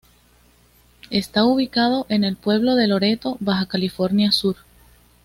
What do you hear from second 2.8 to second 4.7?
Loreto, Baja California Sur.